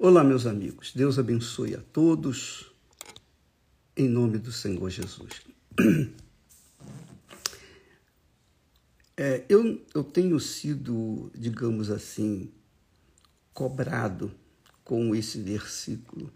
[0.00, 0.92] Olá, meus amigos.
[0.94, 2.70] Deus abençoe a todos,
[3.96, 5.42] em nome do Senhor Jesus.
[9.20, 12.52] É, eu, eu tenho sido, digamos assim,
[13.52, 14.32] cobrado
[14.84, 16.32] com esse versículo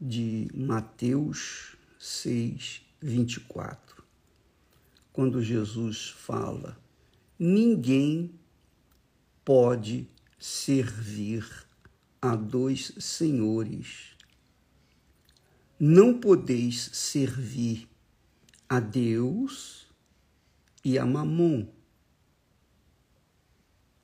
[0.00, 4.04] de Mateus 6, 24,
[5.12, 6.78] quando Jesus fala:
[7.36, 8.30] ninguém
[9.44, 10.08] pode
[10.38, 11.44] servir
[12.24, 14.16] a dois senhores.
[15.78, 17.86] Não podeis servir
[18.66, 19.86] a Deus
[20.82, 21.66] e a Mamon.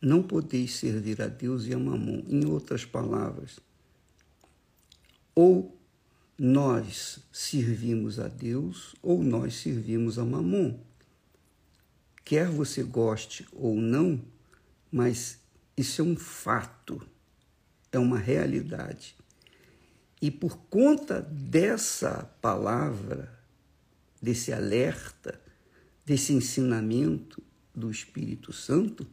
[0.02, 2.22] Não podeis servir a Deus e a Mamon.
[2.28, 3.58] Em outras palavras,
[5.34, 5.74] ou
[6.38, 10.78] nós servimos a Deus ou nós servimos a Mamon.
[12.22, 14.20] Quer você goste ou não,
[14.92, 15.38] mas
[15.74, 17.00] isso é um fato
[17.92, 19.16] é uma realidade.
[20.20, 23.38] E por conta dessa palavra,
[24.20, 25.40] desse alerta,
[26.04, 27.42] desse ensinamento
[27.74, 29.06] do Espírito Santo,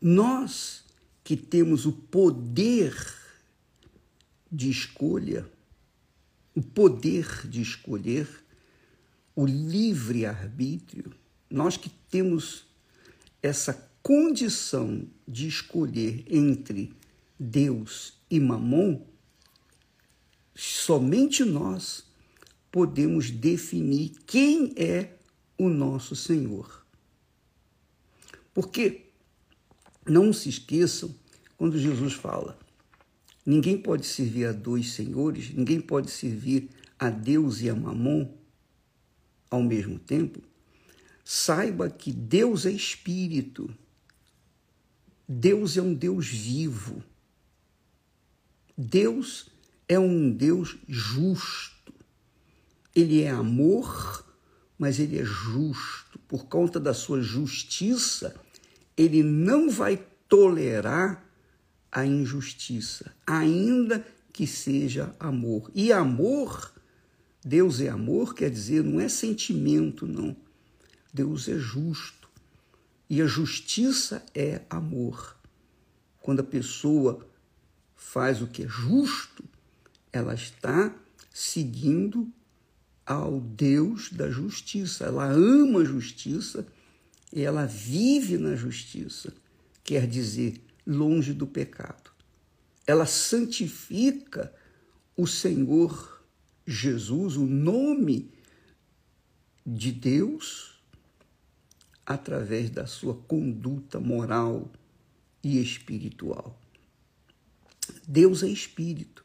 [0.00, 0.84] nós
[1.24, 2.94] que temos o poder
[4.50, 5.46] de escolha,
[6.54, 8.28] o poder de escolher,
[9.34, 11.12] o livre arbítrio,
[11.48, 12.66] nós que temos
[13.42, 16.92] essa condição de escolher entre
[17.38, 19.02] Deus e Mamon,
[20.54, 22.04] somente nós
[22.70, 25.16] podemos definir quem é
[25.58, 26.84] o nosso Senhor.
[28.54, 29.06] Porque
[30.06, 31.14] não se esqueçam
[31.56, 32.58] quando Jesus fala:
[33.44, 38.28] ninguém pode servir a dois senhores, ninguém pode servir a Deus e a Mamon
[39.50, 40.42] ao mesmo tempo.
[41.24, 43.72] Saiba que Deus é espírito
[45.32, 47.04] Deus é um Deus vivo.
[48.76, 49.48] Deus
[49.88, 51.94] é um Deus justo.
[52.92, 54.26] Ele é amor,
[54.76, 56.18] mas ele é justo.
[56.26, 58.34] Por conta da sua justiça,
[58.96, 61.24] ele não vai tolerar
[61.92, 65.70] a injustiça, ainda que seja amor.
[65.72, 66.72] E amor,
[67.44, 70.36] Deus é amor, quer dizer, não é sentimento, não.
[71.14, 72.19] Deus é justo.
[73.10, 75.36] E a justiça é amor.
[76.20, 77.28] Quando a pessoa
[77.96, 79.42] faz o que é justo,
[80.12, 80.94] ela está
[81.34, 82.32] seguindo
[83.04, 85.06] ao Deus da justiça.
[85.06, 86.64] Ela ama a justiça
[87.32, 89.34] e ela vive na justiça,
[89.82, 92.12] quer dizer, longe do pecado.
[92.86, 94.54] Ela santifica
[95.16, 96.22] o Senhor
[96.64, 98.30] Jesus, o nome
[99.66, 100.69] de Deus
[102.10, 104.68] através da sua conduta moral
[105.44, 106.60] e espiritual.
[108.06, 109.24] Deus é espírito.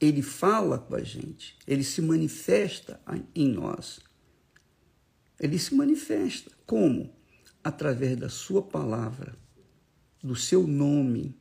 [0.00, 3.00] Ele fala com a gente, ele se manifesta
[3.32, 4.00] em nós.
[5.38, 7.14] Ele se manifesta como?
[7.62, 9.38] Através da sua palavra,
[10.20, 11.38] do seu nome,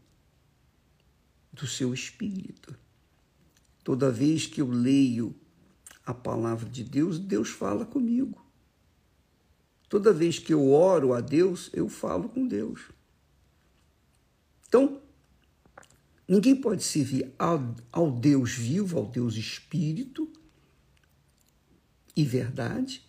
[1.51, 2.77] do seu espírito.
[3.83, 5.35] Toda vez que eu leio
[6.05, 8.46] a palavra de Deus, Deus fala comigo.
[9.89, 12.91] Toda vez que eu oro a Deus, eu falo com Deus.
[14.67, 15.01] Então,
[16.27, 20.31] ninguém pode servir ao, Deus vivo, ao Deus espírito
[22.15, 23.03] e verdade,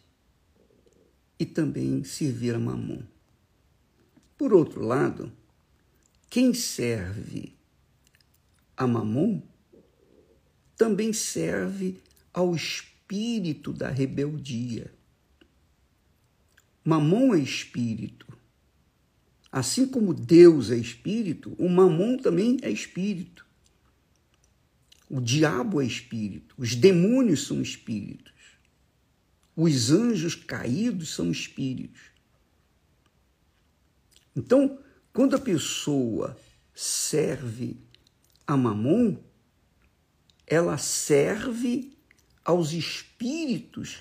[1.38, 3.02] e também servir a Mamon.
[4.36, 5.32] Por outro lado,
[6.30, 7.56] quem serve
[8.76, 9.42] a Mamon
[10.76, 12.00] também serve
[12.32, 14.96] ao espírito da rebeldia.
[16.88, 18.26] Mamon é espírito.
[19.52, 23.44] Assim como Deus é espírito, o mamon também é espírito.
[25.06, 28.32] O diabo é espírito, os demônios são espíritos.
[29.54, 32.00] Os anjos caídos são espíritos.
[34.34, 34.78] Então,
[35.12, 36.38] quando a pessoa
[36.74, 37.76] serve
[38.46, 39.18] a mamon,
[40.46, 41.92] ela serve
[42.42, 43.98] aos espíritos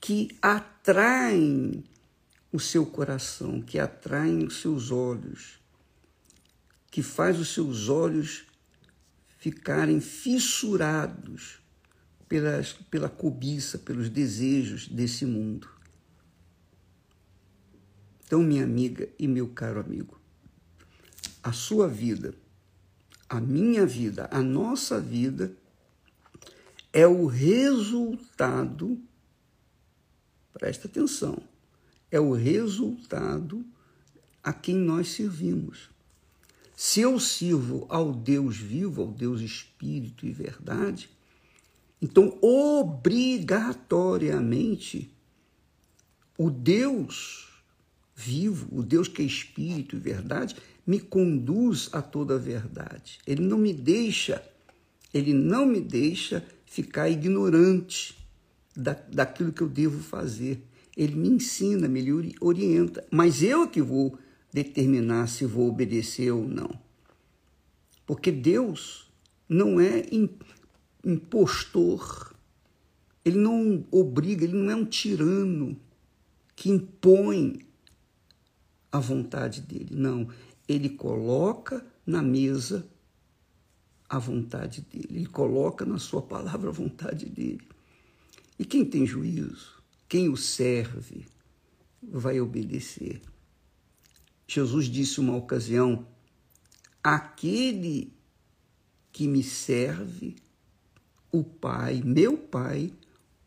[0.00, 1.84] que atraem
[2.52, 5.60] o seu coração, que atraem os seus olhos,
[6.90, 8.46] que faz os seus olhos
[9.38, 11.60] ficarem fissurados
[12.28, 15.68] pelas, pela cobiça, pelos desejos desse mundo.
[18.24, 20.20] Então, minha amiga e meu caro amigo,
[21.42, 22.34] a sua vida,
[23.28, 25.54] a minha vida, a nossa vida
[26.92, 29.00] é o resultado,
[30.52, 31.42] presta atenção,
[32.10, 33.64] é o resultado
[34.42, 35.90] a quem nós servimos.
[36.76, 41.10] Se eu sirvo ao Deus vivo, ao Deus Espírito e Verdade,
[42.00, 45.10] então obrigatoriamente
[46.36, 47.48] o Deus
[48.14, 50.54] vivo, o Deus que é Espírito e Verdade,
[50.86, 53.18] me conduz a toda a verdade.
[53.26, 54.42] Ele não me deixa,
[55.12, 58.16] ele não me deixa ficar ignorante
[58.74, 60.62] da, daquilo que eu devo fazer.
[60.98, 62.04] Ele me ensina, me
[62.40, 64.18] orienta, mas eu que vou
[64.52, 66.68] determinar se vou obedecer ou não.
[68.04, 69.08] Porque Deus
[69.48, 70.02] não é
[71.04, 72.34] impostor,
[73.24, 75.80] ele não obriga, ele não é um tirano
[76.56, 77.60] que impõe
[78.90, 79.94] a vontade dele.
[79.94, 80.28] Não,
[80.66, 82.84] ele coloca na mesa
[84.08, 87.62] a vontade dele, ele coloca na sua palavra a vontade dele.
[88.58, 89.77] E quem tem juízo,
[90.08, 91.26] quem o serve,
[92.02, 93.20] vai obedecer.
[94.46, 96.06] Jesus disse uma ocasião:
[97.02, 98.12] aquele
[99.12, 100.36] que me serve,
[101.30, 102.92] o Pai, meu Pai,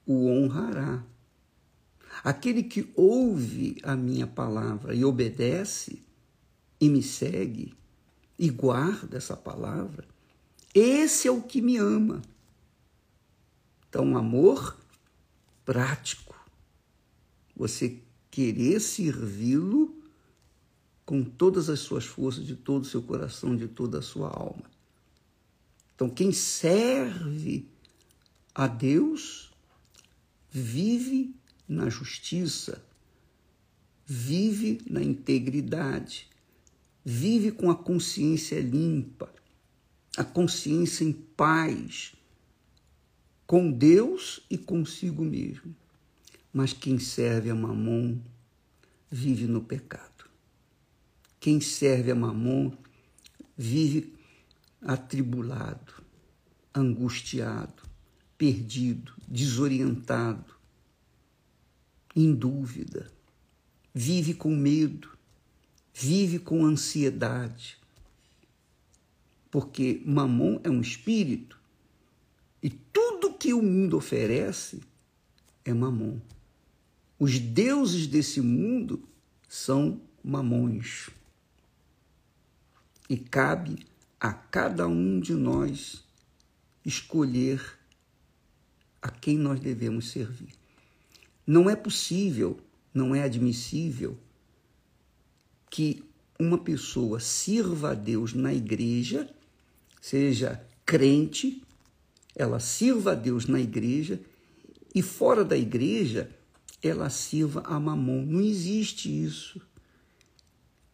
[0.06, 1.04] o honrará.
[2.24, 6.04] Aquele que ouve a minha palavra e obedece
[6.80, 7.74] e me segue
[8.38, 10.06] e guarda essa palavra,
[10.74, 12.22] esse é o que me ama.
[13.88, 14.78] Então, amor
[15.64, 16.31] prático.
[17.62, 18.00] Você
[18.32, 19.96] querer servi-lo
[21.06, 24.64] com todas as suas forças, de todo o seu coração, de toda a sua alma.
[25.94, 27.70] Então, quem serve
[28.56, 29.52] a Deus
[30.50, 31.36] vive
[31.70, 32.84] na justiça,
[34.08, 36.28] vive na integridade,
[37.06, 39.32] vive com a consciência limpa,
[40.18, 42.16] a consciência em paz
[43.46, 45.80] com Deus e consigo mesmo.
[46.54, 48.20] Mas quem serve a Mamon
[49.10, 50.26] vive no pecado.
[51.40, 52.72] Quem serve a Mamon
[53.58, 54.14] vive
[54.82, 56.04] atribulado,
[56.74, 57.84] angustiado,
[58.38, 60.56] perdido, desorientado,
[62.16, 63.12] em dúvida,
[63.94, 65.10] vive com medo,
[65.94, 67.78] vive com ansiedade.
[69.50, 71.60] Porque Mamon é um espírito
[72.64, 74.82] e tudo que o mundo oferece
[75.66, 76.20] é Mamon.
[77.22, 79.08] Os deuses desse mundo
[79.48, 81.12] são mamões.
[83.08, 83.86] E cabe
[84.20, 86.04] a cada um de nós
[86.84, 87.78] escolher
[89.00, 90.50] a quem nós devemos servir.
[91.46, 92.60] Não é possível,
[92.92, 94.18] não é admissível
[95.70, 96.04] que
[96.40, 99.30] uma pessoa sirva a Deus na igreja,
[100.02, 101.62] seja crente,
[102.36, 104.20] ela sirva a Deus na igreja
[104.96, 106.36] e fora da igreja
[106.82, 108.26] ela sirva a mamon.
[108.26, 109.62] Não existe isso.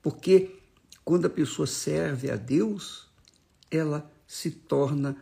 [0.02, 0.60] Porque
[1.04, 3.08] quando a pessoa serve a Deus,
[3.72, 5.16] ela se torna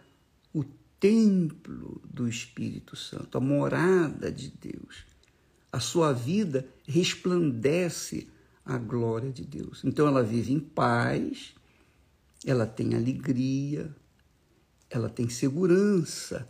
[0.54, 0.64] o
[1.00, 5.06] templo do Espírito Santo, a morada de Deus.
[5.72, 8.28] A sua vida resplandece
[8.66, 9.82] a glória de Deus.
[9.84, 11.54] Então ela vive em paz,
[12.46, 13.96] ela tem alegria,
[14.90, 16.50] ela tem segurança.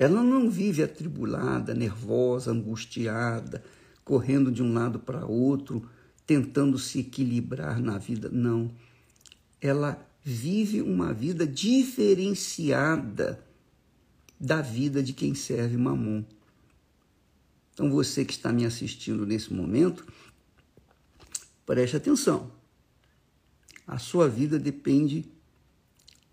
[0.00, 3.62] Ela não vive atribulada, nervosa, angustiada,
[4.02, 5.86] correndo de um lado para outro,
[6.26, 8.30] tentando se equilibrar na vida.
[8.32, 8.74] Não.
[9.60, 13.44] Ela vive uma vida diferenciada
[14.40, 16.24] da vida de quem serve Mamon.
[17.74, 20.06] Então, você que está me assistindo nesse momento,
[21.66, 22.50] preste atenção.
[23.86, 25.30] A sua vida depende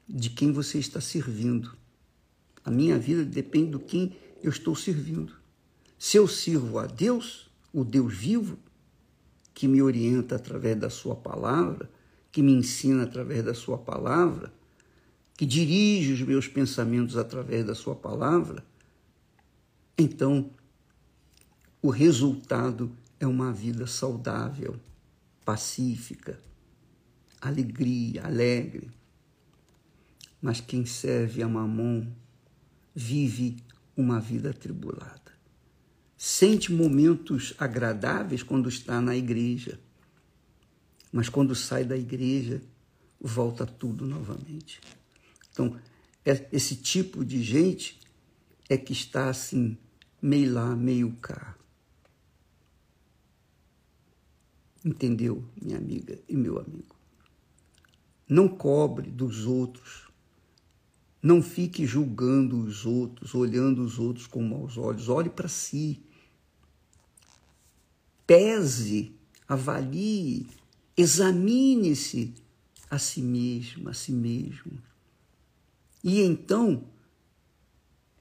[0.08, 1.76] de quem você está servindo.
[2.68, 5.34] A minha vida depende do quem eu estou servindo.
[5.98, 8.60] Se eu sirvo a Deus, o Deus vivo,
[9.54, 11.90] que me orienta através da Sua palavra,
[12.30, 14.52] que me ensina através da Sua palavra,
[15.38, 18.62] que dirige os meus pensamentos através da Sua palavra,
[19.98, 20.52] então
[21.82, 24.76] o resultado é uma vida saudável,
[25.46, 26.38] pacífica,
[27.40, 28.92] alegria, alegre.
[30.42, 32.06] Mas quem serve a Mamon
[32.98, 33.58] vive
[33.96, 35.28] uma vida atribulada
[36.18, 39.80] sente momentos agradáveis quando está na igreja,
[41.12, 42.62] mas quando sai da igreja,
[43.22, 44.82] volta tudo novamente.
[45.52, 45.80] Então,
[46.26, 48.00] é, esse tipo de gente
[48.68, 49.78] é que está assim,
[50.20, 51.56] meio lá, meio cá.
[54.84, 56.96] Entendeu, minha amiga e meu amigo?
[58.28, 60.07] Não cobre dos outros
[61.28, 65.10] não fique julgando os outros, olhando os outros com maus olhos.
[65.10, 66.02] Olhe para si.
[68.26, 69.12] Pese,
[69.48, 70.48] avalie,
[70.96, 72.34] examine-se
[72.90, 74.82] a si mesmo, a si mesmo.
[76.04, 76.84] E então,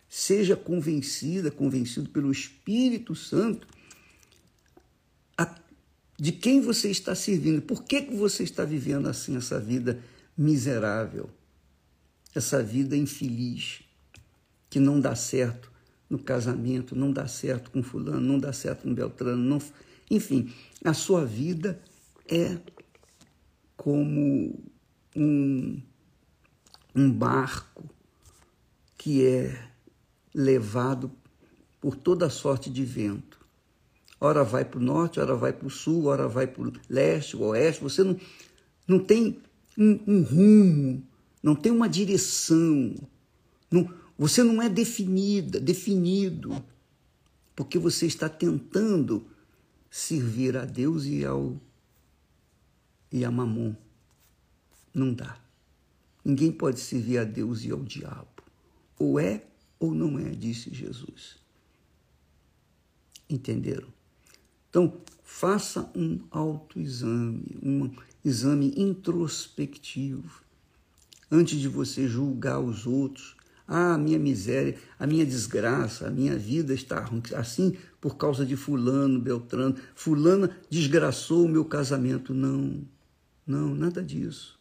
[0.09, 3.67] seja convencida, convencido pelo Espírito Santo
[6.19, 7.61] de quem você está servindo.
[7.63, 10.03] Por que, que você está vivendo assim essa vida
[10.37, 11.31] miserável,
[12.39, 13.83] essa vida infeliz,
[14.69, 15.71] que não dá certo
[16.09, 19.59] no casamento, não dá certo com fulano, não dá certo com Beltrano, não...
[20.11, 20.53] enfim,
[20.85, 21.81] a sua vida
[22.29, 22.59] é
[23.77, 24.59] como
[25.15, 25.81] um,
[26.95, 27.89] um barco
[28.97, 29.69] que é
[30.35, 31.11] levado
[31.81, 33.37] por toda sorte de vento.
[34.21, 37.37] Ora vai para o norte, ora vai para o sul, ora vai para o leste,
[37.37, 37.83] o oeste.
[37.83, 38.19] Você não,
[38.89, 39.41] não tem
[39.77, 41.07] um, um rumo,
[41.47, 42.93] não tem uma direção.
[43.71, 43.89] Não,
[44.19, 46.61] você não é definida, definido,
[47.55, 49.25] porque você está tentando
[49.89, 51.57] servir a Deus e ao
[53.13, 53.77] e a Mamon.
[54.93, 55.41] Não dá.
[56.25, 58.43] Ninguém pode servir a Deus e ao diabo.
[58.99, 59.47] Ou é
[59.79, 61.37] ou não é, disse Jesus.
[63.31, 63.87] Entenderam?
[64.69, 70.45] Então, faça um autoexame, um exame introspectivo,
[71.31, 73.37] antes de você julgar os outros.
[73.69, 78.55] Ah, a minha miséria, a minha desgraça, a minha vida está assim por causa de
[78.57, 79.77] fulano, beltrano.
[79.95, 82.33] Fulana desgraçou o meu casamento.
[82.33, 82.81] Não,
[83.45, 84.57] não, nada disso.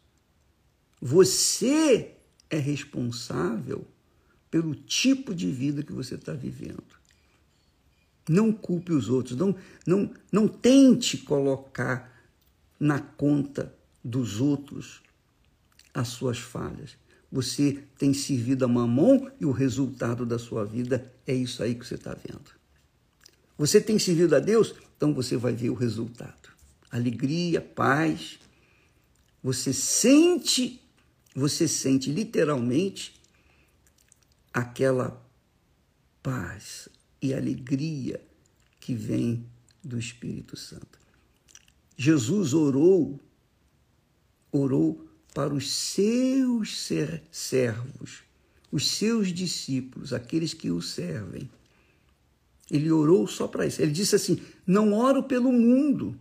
[1.00, 2.16] Você
[2.50, 3.86] é responsável
[4.50, 6.84] pelo tipo de vida que você está vivendo.
[8.28, 9.56] Não culpe os outros, não,
[9.86, 12.12] não, não tente colocar
[12.80, 13.72] na conta
[14.04, 15.05] dos outros
[15.96, 16.98] as suas falhas.
[17.32, 21.88] Você tem servido a mamão e o resultado da sua vida é isso aí que
[21.88, 22.52] você está vendo.
[23.58, 26.50] Você tem servido a Deus, então você vai ver o resultado.
[26.92, 28.38] Alegria, paz.
[29.42, 30.82] Você sente,
[31.34, 33.22] você sente literalmente
[34.54, 35.26] aquela
[36.22, 36.90] paz
[37.22, 38.22] e alegria
[38.80, 39.46] que vem
[39.84, 41.00] do Espírito Santo.
[41.98, 43.20] Jesus orou,
[44.52, 45.05] orou
[45.36, 46.90] para os seus
[47.30, 48.24] servos,
[48.72, 51.50] os seus discípulos, aqueles que o servem.
[52.72, 53.82] Ele orou só para isso.
[53.82, 56.18] Ele disse assim: Não oro pelo mundo.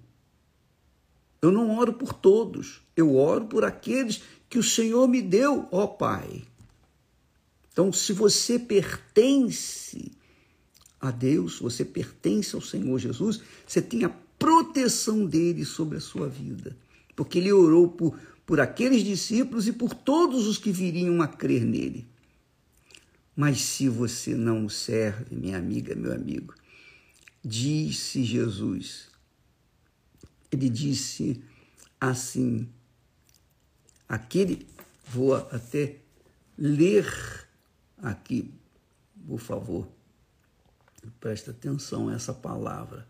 [1.40, 2.82] Eu não oro por todos.
[2.96, 6.42] Eu oro por aqueles que o Senhor me deu, ó Pai.
[7.72, 10.10] Então, se você pertence
[11.00, 16.28] a Deus, você pertence ao Senhor Jesus, você tem a proteção dele sobre a sua
[16.28, 16.76] vida.
[17.14, 21.64] Porque ele orou por, por aqueles discípulos e por todos os que viriam a crer
[21.64, 22.06] nele.
[23.34, 26.54] Mas se você não o serve, minha amiga, meu amigo,
[27.44, 29.08] disse Jesus,
[30.52, 31.42] ele disse
[32.00, 32.68] assim,
[34.08, 34.66] aquele,
[35.10, 35.96] vou até
[36.56, 37.44] ler
[38.04, 38.52] Aqui,
[39.26, 39.88] por favor,
[41.18, 43.08] presta atenção a essa palavra.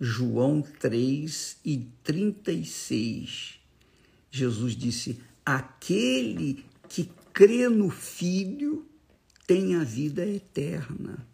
[0.00, 3.57] João 3 e 36.
[4.30, 8.86] Jesus disse: Aquele que crê no Filho
[9.46, 11.26] tem a vida eterna.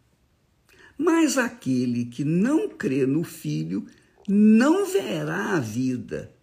[0.97, 3.87] Mas aquele que não crê no Filho
[4.29, 6.35] não verá a vida,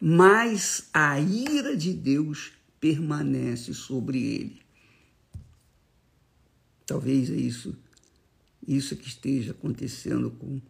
[0.00, 4.62] mas a ira de Deus permanece sobre ele.
[6.86, 7.76] Talvez é isso,
[8.66, 10.60] isso que esteja acontecendo com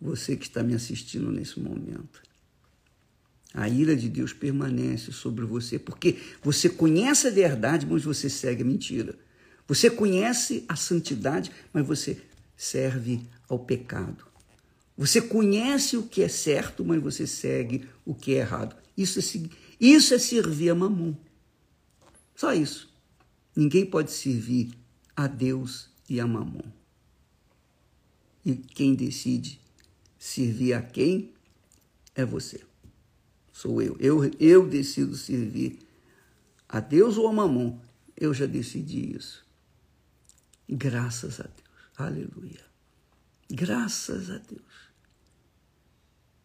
[0.00, 2.22] você que está me assistindo nesse momento.
[3.52, 8.62] A ira de Deus permanece sobre você, porque você conhece a verdade, mas você segue
[8.62, 9.18] a mentira.
[9.66, 12.20] Você conhece a santidade, mas você
[12.56, 14.24] serve ao pecado.
[14.96, 18.76] Você conhece o que é certo, mas você segue o que é errado.
[18.96, 19.22] Isso é,
[19.80, 21.16] isso é servir a mamão.
[22.36, 22.90] Só isso.
[23.54, 24.70] Ninguém pode servir
[25.14, 26.72] a Deus e a Mamon.
[28.44, 29.60] E quem decide
[30.18, 31.34] servir a quem
[32.14, 32.62] é você.
[33.60, 33.94] Sou eu.
[34.00, 35.80] Eu, eu decido servir
[36.66, 37.78] a Deus ou a Mamon.
[38.16, 39.44] Eu já decidi isso.
[40.66, 41.68] Graças a Deus.
[41.94, 42.64] Aleluia.
[43.50, 44.62] Graças a Deus.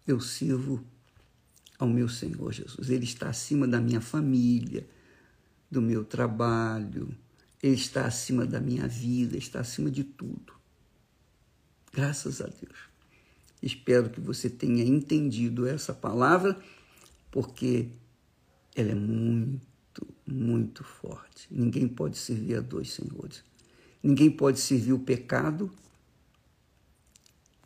[0.06, 0.86] Eu sirvo
[1.80, 2.90] ao meu Senhor Jesus.
[2.90, 4.86] Ele está acima da minha família,
[5.72, 7.18] do meu trabalho,
[7.64, 10.52] ele está acima da minha vida, está acima de tudo.
[11.94, 12.90] Graças a Deus.
[13.64, 16.62] Espero que você tenha entendido essa palavra,
[17.36, 17.90] porque
[18.74, 21.50] ela é muito, muito forte.
[21.52, 23.44] Ninguém pode servir a dois senhores.
[24.02, 25.70] Ninguém pode servir o pecado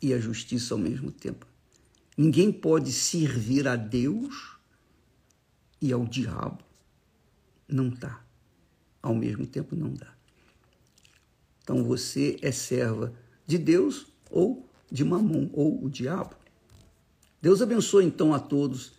[0.02, 1.46] e a justiça ao mesmo tempo.
[2.18, 4.56] Ninguém pode servir a Deus
[5.80, 6.64] e ao diabo.
[7.68, 8.20] Não dá.
[9.00, 10.12] Ao mesmo tempo, não dá.
[11.62, 13.14] Então você é serva
[13.46, 16.34] de Deus ou de Mamon, ou o diabo.
[17.40, 18.98] Deus abençoe então a todos